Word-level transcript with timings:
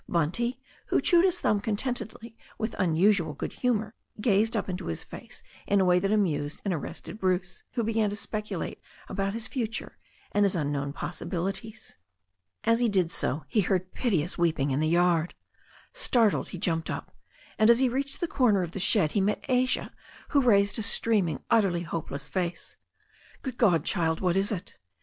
Bunty, 0.09 0.59
who 0.87 0.99
chewed 0.99 1.25
his 1.25 1.41
thumb 1.41 1.61
contentedly 1.61 2.35
with 2.57 2.73
unusual 2.79 3.33
good 3.35 3.53
humour, 3.53 3.93
gazed 4.19 4.57
up 4.57 4.67
into 4.67 4.87
his 4.87 5.03
face 5.03 5.43
in 5.67 5.79
a 5.79 5.85
way 5.85 5.99
that 5.99 6.11
amused 6.11 6.59
and 6.65 6.73
arrested 6.73 7.19
Bruce, 7.19 7.61
who 7.73 7.83
began 7.83 8.09
to 8.09 8.15
speculate 8.15 8.81
about 9.07 9.33
his 9.33 9.47
future 9.47 9.99
and 10.31 10.43
his 10.43 10.55
un 10.55 10.71
known 10.71 10.91
possibilities. 10.91 11.97
As 12.63 12.79
he 12.79 12.89
did 12.89 13.11
so, 13.11 13.45
he 13.47 13.61
heard 13.61 13.91
piteous 13.93 14.39
weep 14.39 14.55
THE 14.55 14.63
STORY 14.63 14.73
OF 14.73 14.77
A 14.79 14.81
NEW 14.81 14.89
ZEALAND 14.89 15.05
RIVER 15.05 15.07
183 15.07 15.37
ing 15.37 15.51
in 15.51 15.59
the 15.93 15.99
3rard. 15.99 15.99
Startled, 16.01 16.47
he 16.47 16.57
jumped 16.57 16.89
up, 16.89 17.15
and 17.59 17.69
as 17.69 17.77
he 17.77 17.87
reached 17.87 18.19
the 18.19 18.27
corner 18.27 18.63
of 18.63 18.71
the 18.71 18.79
shed 18.79 19.11
he 19.11 19.21
met 19.21 19.45
Asia, 19.47 19.93
who 20.29 20.41
raised 20.41 20.79
a 20.79 20.81
stream 20.81 21.27
ing, 21.27 21.43
utterly 21.51 21.81
hopeless 21.83 22.27
face. 22.27 22.75
"Good 23.43 23.59
God, 23.59 23.85
child! 23.85 24.19
What 24.19 24.35
is 24.35 24.51
it?" 24.51 24.79